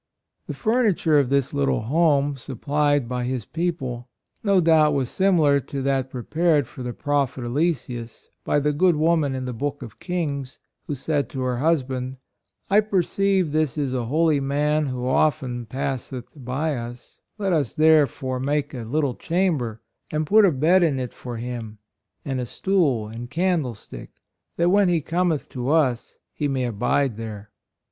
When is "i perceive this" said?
12.71-13.77